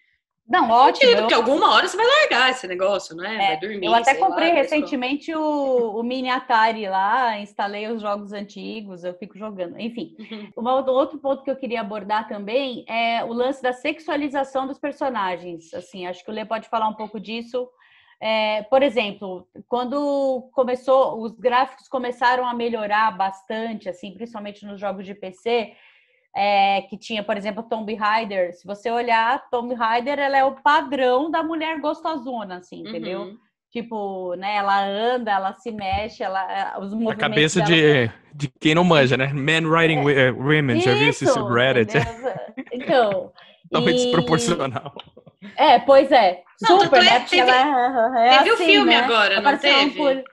[0.51, 1.11] Não, ótimo.
[1.13, 3.35] eu- porque alguma hora você vai largar esse negócio, né?
[3.35, 3.87] É, vai dormir.
[3.87, 4.63] Eu até lá, comprei escola.
[4.63, 9.79] recentemente o, o mini Atari lá, instalei os jogos antigos, eu fico jogando.
[9.79, 10.51] Enfim, Uhum.
[10.57, 14.79] uma, outra- outro ponto que eu queria abordar também é o lance da sexualização dos
[14.79, 15.73] personagens.
[15.73, 17.69] Assim, acho que o Lê pode falar um pouco disso.
[18.23, 25.07] É, por exemplo, quando começou, os gráficos começaram a melhorar bastante, assim, principalmente nos jogos
[25.07, 25.73] de PC,
[26.35, 28.55] é, que tinha, por exemplo, Tomb Raider.
[28.55, 33.23] Se você olhar, Tomb Raider, ela é o padrão da mulher gostosona, assim, entendeu?
[33.23, 33.39] Uhum.
[33.73, 38.49] Tipo, né, ela anda, ela se mexe, ela, os A movimentos cabeça dela de, de
[38.61, 39.29] quem não manja, né?
[39.33, 41.97] Men riding wi- eh, women, já viu esse Isso, subreddit?
[41.97, 42.33] entendeu?
[42.73, 43.33] Então.
[43.71, 44.93] Totalmente e- desproporcional.
[45.57, 46.43] É, pois é.
[46.61, 47.21] Não, Super, é né?
[47.21, 48.97] teve- ela é, é teve o assim, filme né?
[48.97, 49.97] agora, não Apareceu um teve?
[49.97, 50.25] por-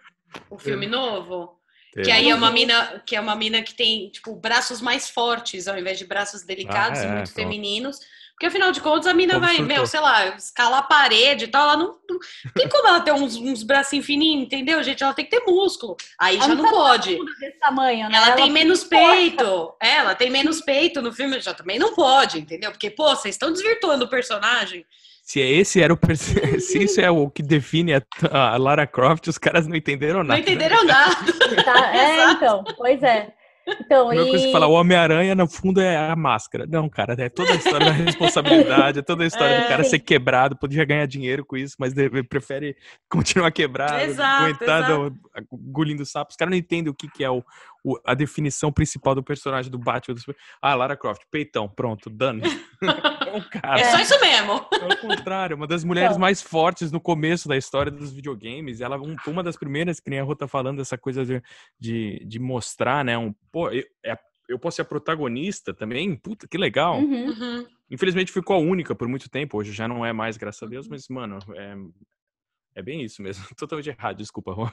[0.49, 1.56] O filme novo.
[2.03, 2.53] Que aí é uma vi.
[2.59, 6.43] mina, que é uma mina que tem, tipo, braços mais fortes, ao invés de braços
[6.43, 7.35] delicados Ah, e é, muito pronto.
[7.35, 7.99] femininos,
[8.33, 11.63] Porque afinal de contas a mina vai, meu, sei lá, escalar a parede e tal,
[11.63, 12.19] ela não, não
[12.53, 15.01] tem como ela ter uns, uns bracinhos fininhos, entendeu, gente?
[15.03, 15.97] Ela tem que ter músculo.
[16.19, 17.17] Aí ela já não, não pode.
[17.39, 18.15] Desse tamanho, né?
[18.15, 19.73] Ela, ela tem menos peito.
[19.81, 22.69] É, ela tem menos peito no filme, já também não pode, entendeu?
[22.69, 24.85] Porque, pô, vocês estão desvirtuando o personagem.
[25.27, 25.99] Se esse era o
[26.57, 30.35] se isso é o que define a, a Lara Croft, os caras não entenderam nada.
[30.35, 31.17] Não entenderam nada.
[31.65, 33.33] Tá, é, então, pois é.
[33.67, 34.29] Então, e...
[34.29, 36.65] coisa que fala, o Homem-Aranha, no fundo, é a máscara.
[36.65, 39.83] Não, cara, é toda a história da responsabilidade, é toda a história é, do cara
[39.83, 39.89] sim.
[39.89, 41.93] ser quebrado, podia ganhar dinheiro com isso, mas
[42.29, 42.77] prefere
[43.09, 45.11] continuar quebrado, exato, aguentar
[45.51, 46.31] engolindo sapo.
[46.31, 47.43] Os caras não entendem o que, que é o,
[47.87, 50.17] o, a definição principal do personagem do Batman.
[50.61, 52.41] Ah, Lara Croft, peitão, pronto, dano.
[53.63, 54.51] é, é só isso mesmo.
[54.51, 56.19] Ao contrário, uma das mulheres então.
[56.19, 58.81] mais fortes no começo da história dos videogames.
[58.81, 61.41] Ela um, uma das primeiras, que nem a Rô tá falando, essa coisa de,
[61.79, 64.19] de, de mostrar, né, um pô, eu, é,
[64.49, 66.99] eu posso ser a protagonista também, puta, que legal.
[66.99, 67.27] Uhum.
[67.27, 67.65] uhum.
[67.89, 70.87] Infelizmente ficou a única por muito tempo, hoje já não é mais, graças a Deus,
[70.87, 70.91] uhum.
[70.91, 71.77] mas, mano, é,
[72.77, 73.43] é bem isso mesmo.
[73.57, 74.69] Totalmente errado, desculpa, Rô.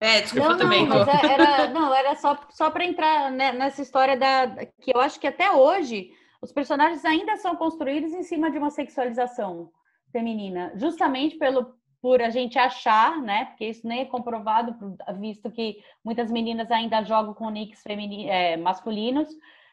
[0.00, 4.16] É, desculpa não, também, não, era, não, era só, só para entrar né, nessa história
[4.16, 4.66] da.
[4.80, 8.70] que eu acho que até hoje os personagens ainda são construídos em cima de uma
[8.70, 9.70] sexualização
[10.12, 13.46] feminina, justamente pelo, por a gente achar, né?
[13.46, 14.76] Porque isso nem é comprovado,
[15.18, 17.82] visto que muitas meninas ainda jogam com nicks
[18.28, 19.28] é, masculinos,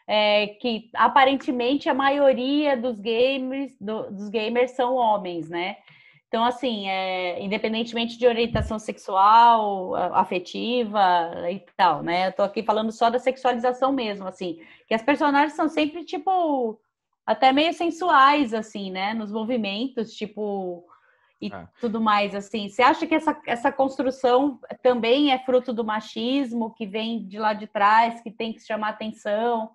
[0.08, 5.78] é, que aparentemente a maioria dos gamers, do, dos gamers são homens, né?
[6.32, 12.30] Então, assim, é, independentemente de orientação sexual, afetiva e tal, né?
[12.30, 16.80] Eu tô aqui falando só da sexualização mesmo, assim, que as personagens são sempre, tipo,
[17.26, 19.14] até meio sensuais, assim, né?
[19.14, 20.86] Nos movimentos, tipo,
[21.42, 21.68] e é.
[21.82, 22.70] tudo mais, assim.
[22.70, 27.54] Você acha que essa, essa construção também é fruto do machismo, que vem de lá
[27.54, 29.70] de trás, que tem que chamar atenção?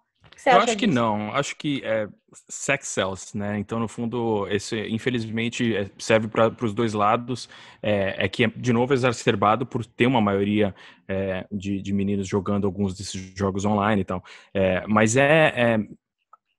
[0.47, 0.79] Eu acho disso?
[0.79, 2.09] que não, acho que é
[2.49, 3.59] sex sells, né?
[3.59, 7.49] Então, no fundo, esse infelizmente é, serve para os dois lados.
[7.83, 10.75] É, é, que é, de novo, exacerbado por ter uma maioria
[11.09, 14.25] é, de, de, meninos jogando alguns desses jogos online e tal.
[14.53, 15.79] É, mas é,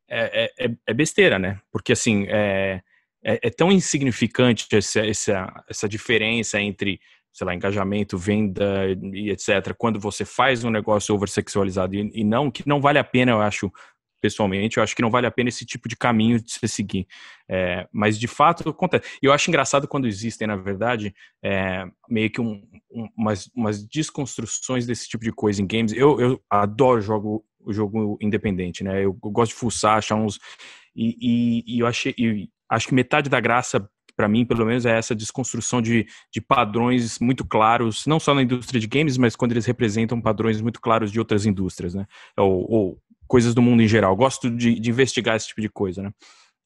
[0.10, 1.60] é, é, besteira, né?
[1.72, 2.82] Porque assim, é,
[3.24, 7.00] é, é tão insignificante essa, essa, essa diferença entre,
[7.34, 9.74] sei lá, engajamento, venda e etc.
[9.78, 13.42] Quando você faz um negócio oversexualizado e, e não, que não vale a pena, eu
[13.42, 13.72] acho,
[14.22, 17.08] pessoalmente, eu acho que não vale a pena esse tipo de caminho de se seguir.
[17.50, 19.08] É, mas, de fato, acontece.
[19.22, 21.14] E eu acho engraçado quando existem, na verdade,
[21.44, 25.94] é, meio que um, um, umas, umas desconstruções desse tipo de coisa em games.
[25.94, 28.98] Eu, eu adoro jogo, jogo independente, né?
[28.98, 30.40] Eu, eu gosto de fuçar, achar uns...
[30.96, 32.14] E, e, e eu achei...
[32.18, 36.42] E, acho que metade da graça para mim, pelo menos, é essa desconstrução de, de
[36.42, 40.82] padrões muito claros, não só na indústria de games, mas quando eles representam padrões muito
[40.82, 42.08] claros de outras indústrias, né?
[42.36, 44.16] Ou, ou coisas do mundo em geral.
[44.16, 46.12] Gosto de, de investigar esse tipo de coisa, né?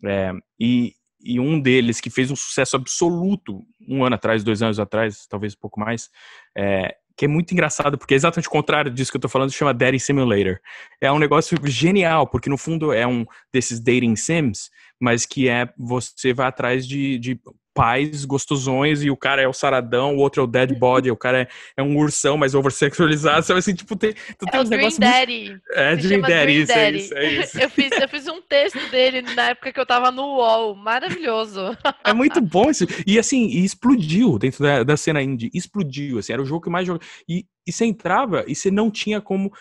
[0.04, 4.80] É, e, e um deles que fez um sucesso absoluto um ano atrás, dois anos
[4.80, 6.10] atrás, talvez um pouco mais,
[6.58, 9.52] é, que é muito engraçado, porque é exatamente o contrário disso que eu tô falando,
[9.52, 10.60] chama Dating Simulator.
[11.00, 15.68] É um negócio genial, porque no fundo é um desses dating sims, mas que é
[15.78, 17.40] você vai atrás de, de
[17.74, 21.16] pais gostosões e o cara é o saradão, o outro é o dead body, o
[21.16, 24.70] cara é, é um ursão mais oversexualizado, sabe assim, tipo, tem, tu tem é uns
[24.70, 25.50] negócios Daddy.
[25.50, 25.62] Muito...
[25.72, 26.98] É, Dream Daddy, isso, Daddy.
[26.98, 27.60] É isso, é isso.
[27.60, 31.78] eu, fiz, eu fiz um texto dele na época que eu tava no UOL, maravilhoso.
[32.04, 32.86] É muito bom isso.
[33.08, 36.70] E assim, e explodiu dentro da, da cena indie, explodiu, assim, era o jogo que
[36.70, 37.06] mais jogava.
[37.28, 39.52] E, e você entrava e você não tinha como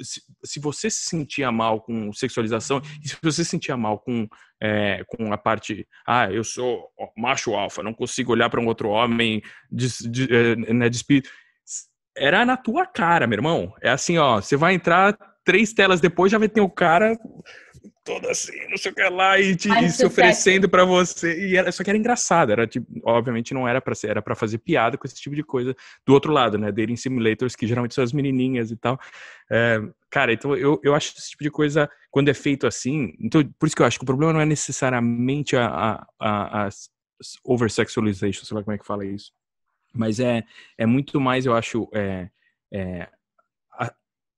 [0.00, 4.26] se, se, você se sentia mal com sexualização, e se você se sentia mal com,
[4.60, 8.88] é, com a parte, ah, eu sou macho alfa, não consigo olhar para um outro
[8.88, 11.30] homem de, de, é, né, de espírito,
[12.16, 13.74] era na tua cara, meu irmão.
[13.82, 17.16] É assim, ó, você vai entrar três telas depois, já vai ter o cara
[18.06, 21.48] todo assim, não sei o que lá, e, te, e se oferecendo para você.
[21.48, 24.36] E era, só que era engraçado, era tipo, obviamente não era para ser, era para
[24.36, 25.74] fazer piada com esse tipo de coisa.
[26.06, 26.70] Do outro lado, né?
[26.70, 28.98] Dating simulators, que geralmente são as menininhas e tal.
[29.50, 33.42] É, cara, então eu, eu acho esse tipo de coisa, quando é feito assim, então
[33.58, 36.68] por isso que eu acho que o problema não é necessariamente a, a, a, a
[37.44, 39.32] over-sexualization, sei lá como é que fala isso.
[39.92, 40.44] Mas é,
[40.78, 42.28] é muito mais, eu acho, é,
[42.72, 43.08] é,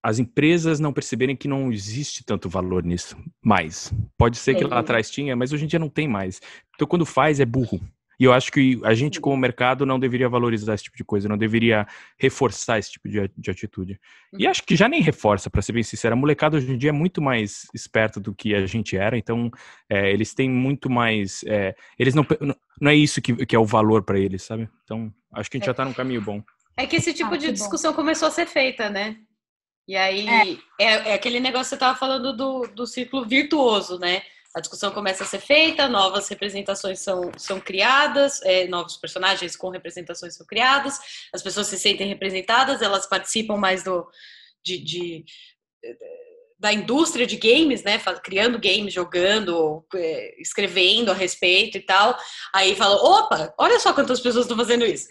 [0.08, 3.92] as empresas não perceberem que não existe tanto valor nisso mais.
[4.16, 6.40] Pode ser que lá atrás tinha, mas hoje em dia não tem mais.
[6.74, 7.78] Então, quando faz, é burro.
[8.18, 11.28] E eu acho que a gente, como mercado, não deveria valorizar esse tipo de coisa,
[11.28, 11.86] não deveria
[12.18, 14.00] reforçar esse tipo de, de atitude.
[14.32, 14.50] E uhum.
[14.50, 16.14] acho que já nem reforça, para ser bem sincero.
[16.14, 19.50] A molecada hoje em dia é muito mais esperta do que a gente era, então
[19.90, 21.44] é, eles têm muito mais.
[21.46, 22.26] É, eles não.
[22.80, 24.70] Não é isso que, que é o valor para eles, sabe?
[24.84, 25.66] Então, acho que a gente é.
[25.66, 26.42] já está num caminho bom.
[26.78, 27.96] É que esse tipo ah, de discussão bom.
[27.96, 29.16] começou a ser feita, né?
[29.88, 30.28] E aí,
[30.78, 34.22] é, é, é aquele negócio que você estava falando do, do círculo virtuoso, né?
[34.54, 39.68] a discussão começa a ser feita, novas representações são, são criadas, é, novos personagens com
[39.68, 40.98] representações são criados,
[41.32, 44.06] as pessoas se sentem representadas, elas participam mais do,
[44.62, 45.24] de, de
[46.58, 52.18] da indústria de games, né, criando games, jogando, é, escrevendo a respeito e tal.
[52.52, 55.08] Aí fala, opa, olha só quantas pessoas estão fazendo isso.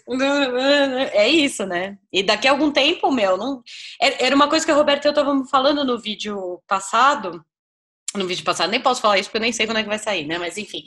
[1.12, 1.96] É isso, né?
[2.12, 3.62] E daqui a algum tempo, meu, não.
[4.00, 7.42] É, era uma coisa que a Roberta e eu estávamos falando no vídeo passado.
[8.14, 9.98] No vídeo passado, nem posso falar isso porque eu nem sei quando é que vai
[9.98, 10.38] sair, né?
[10.38, 10.84] Mas enfim,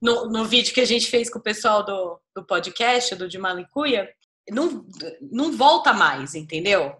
[0.00, 3.38] no, no vídeo que a gente fez com o pessoal do, do podcast, do de
[3.38, 4.08] Malicuia,
[4.50, 4.84] não,
[5.20, 6.96] não volta mais, entendeu?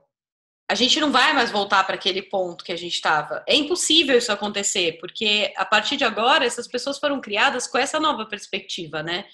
[0.73, 3.45] A gente não vai mais voltar para aquele ponto que a gente estava.
[3.47, 8.01] É impossível isso acontecer, porque a partir de agora essas pessoas foram criadas com essa
[8.01, 9.27] nova perspectiva, né?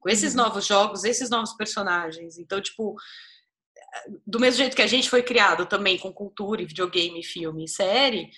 [0.00, 0.42] Com esses uhum.
[0.42, 2.38] novos jogos, esses novos personagens.
[2.38, 2.96] Então, tipo,
[4.26, 8.28] do mesmo jeito que a gente foi criado também com cultura, videogame, filme e série,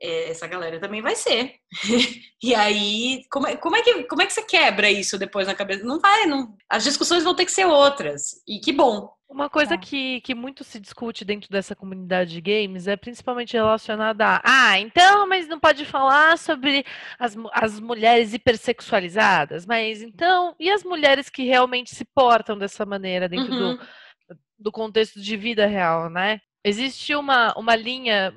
[0.00, 1.54] essa galera também vai ser.
[2.42, 5.54] e aí, como é, como, é que, como é que você quebra isso depois na
[5.54, 5.84] cabeça?
[5.84, 6.56] Não vai, não.
[6.68, 8.42] As discussões vão ter que ser outras.
[8.46, 9.78] E que bom, uma coisa tá.
[9.78, 14.78] que, que muito se discute dentro dessa comunidade de games é principalmente relacionada a ah,
[14.78, 16.84] então, mas não pode falar sobre
[17.18, 23.28] as, as mulheres hipersexualizadas, mas então, e as mulheres que realmente se portam dessa maneira
[23.28, 23.76] dentro uhum.
[23.76, 26.40] do, do contexto de vida real, né?
[26.64, 28.32] Existe uma, uma linha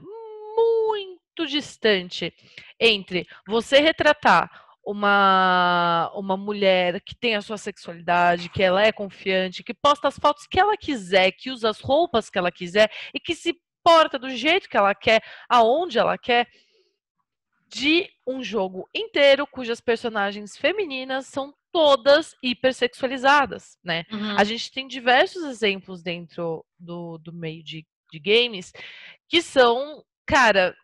[1.39, 2.33] muito distante
[2.79, 4.49] entre você retratar
[4.85, 10.17] uma, uma mulher que tem a sua sexualidade, que ela é confiante, que posta as
[10.17, 14.19] fotos que ela quiser, que usa as roupas que ela quiser e que se porta
[14.19, 16.47] do jeito que ela quer, aonde ela quer,
[17.67, 24.05] de um jogo inteiro cujas personagens femininas são todas hipersexualizadas, né?
[24.11, 24.35] Uhum.
[24.39, 28.73] A gente tem diversos exemplos dentro do, do meio de, de games
[29.27, 30.75] que são, cara,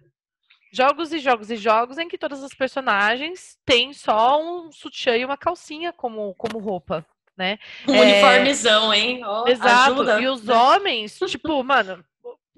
[0.71, 5.25] jogos e jogos e jogos em que todas as personagens têm só um sutiã e
[5.25, 7.05] uma calcinha como, como roupa,
[7.37, 7.57] né?
[7.87, 8.01] Um é...
[8.01, 9.21] uniformezão, hein?
[9.25, 9.93] Oh, Exato.
[9.93, 10.21] Ajuda.
[10.21, 12.03] E os homens, tipo, mano,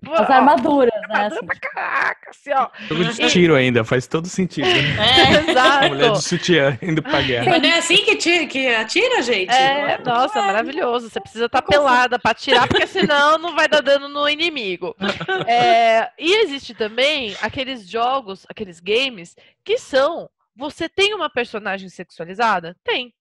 [0.05, 1.15] as armaduras, né?
[1.15, 1.45] Armadura assim.
[1.45, 2.69] pra caraca, assim, ó.
[2.87, 4.67] Jogo de tiro ainda, faz todo sentido.
[4.67, 5.85] É, exato.
[5.85, 7.45] A mulher de sutiã indo pra guerra.
[7.49, 9.51] Mas não é assim que, tira, que atira, gente?
[9.51, 11.09] É, nossa, maravilhoso.
[11.09, 14.95] Você precisa estar tá pelada pra atirar, porque senão não vai dar dano no inimigo.
[15.47, 20.29] É, e existe também aqueles jogos, aqueles games, que são.
[20.55, 22.75] Você tem uma personagem sexualizada?
[22.83, 23.13] Tem.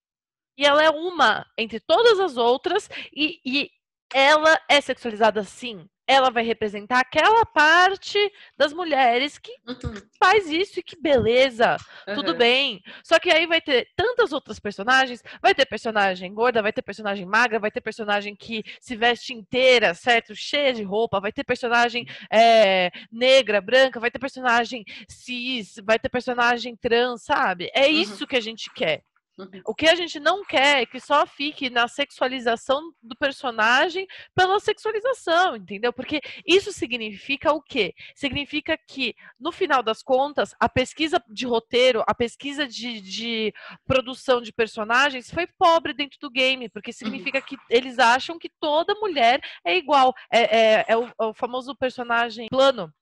[0.59, 3.71] E ela é uma entre todas as outras, e, e
[4.13, 8.19] ela é sexualizada sim ela vai representar aquela parte
[8.57, 9.95] das mulheres que uhum.
[10.19, 12.15] faz isso e que beleza, uhum.
[12.15, 12.81] tudo bem.
[13.03, 17.27] Só que aí vai ter tantas outras personagens, vai ter personagem gorda, vai ter personagem
[17.27, 20.35] magra, vai ter personagem que se veste inteira, certo?
[20.35, 26.09] Cheia de roupa, vai ter personagem é, negra, branca, vai ter personagem cis, vai ter
[26.09, 27.71] personagem trans, sabe?
[27.75, 27.93] É uhum.
[27.93, 29.03] isso que a gente quer.
[29.39, 29.61] Uhum.
[29.67, 34.59] O que a gente não quer é que só fique na sexualização do personagem pela
[34.59, 35.93] sexualização, entendeu?
[35.93, 37.95] Porque isso significa o quê?
[38.15, 43.55] Significa que, no final das contas, a pesquisa de roteiro, a pesquisa de, de
[43.87, 46.97] produção de personagens foi pobre dentro do game, porque uhum.
[46.97, 50.15] significa que eles acham que toda mulher é igual.
[50.33, 52.93] É, é, é, o, é o, famoso personagem plano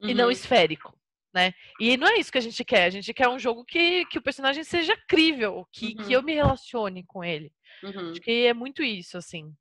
[0.00, 0.08] uhum.
[0.08, 0.30] e não uhum.
[0.30, 0.99] esférico
[1.32, 1.52] né?
[1.80, 2.84] E não é isso que a gente quer.
[2.84, 6.04] A gente quer um jogo que, que o personagem seja crível, que, uhum.
[6.04, 7.52] que eu me relacione com ele.
[7.82, 8.10] Uhum.
[8.10, 9.52] Acho que é muito isso, assim.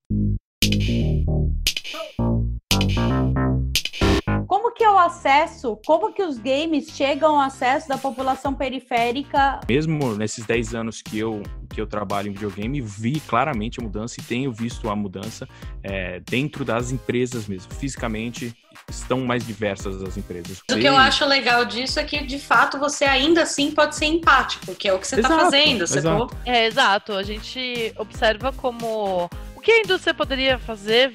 [4.47, 9.59] Como que é o acesso, como que os games chegam ao acesso da população periférica?
[9.67, 14.19] Mesmo nesses 10 anos que eu, que eu trabalho em videogame, vi claramente a mudança
[14.19, 15.47] e tenho visto a mudança
[15.83, 18.55] é, dentro das empresas mesmo, fisicamente
[18.89, 20.59] estão mais diversas as empresas.
[20.69, 24.05] O que eu acho legal disso é que, de fato, você ainda assim pode ser
[24.05, 26.37] empático, que é o que você está fazendo, exato.
[26.45, 27.13] É, exato.
[27.13, 31.07] A gente observa como o que a indústria poderia fazer